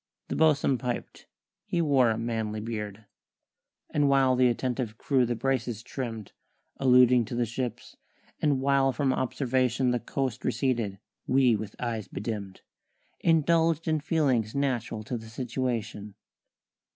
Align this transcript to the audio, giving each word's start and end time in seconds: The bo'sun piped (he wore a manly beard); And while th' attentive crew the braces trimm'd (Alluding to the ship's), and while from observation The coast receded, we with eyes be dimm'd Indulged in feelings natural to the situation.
The 0.29 0.35
bo'sun 0.35 0.79
piped 0.79 1.27
(he 1.63 1.79
wore 1.79 2.09
a 2.09 2.17
manly 2.17 2.59
beard); 2.59 3.05
And 3.91 4.09
while 4.09 4.35
th' 4.35 4.41
attentive 4.49 4.97
crew 4.97 5.27
the 5.27 5.35
braces 5.35 5.83
trimm'd 5.83 6.31
(Alluding 6.77 7.23
to 7.25 7.35
the 7.35 7.45
ship's), 7.45 7.97
and 8.41 8.59
while 8.59 8.91
from 8.91 9.13
observation 9.13 9.91
The 9.91 9.99
coast 9.99 10.43
receded, 10.43 10.97
we 11.27 11.55
with 11.55 11.75
eyes 11.79 12.07
be 12.07 12.19
dimm'd 12.19 12.61
Indulged 13.19 13.87
in 13.87 13.99
feelings 13.99 14.55
natural 14.55 15.03
to 15.03 15.19
the 15.19 15.29
situation. 15.29 16.15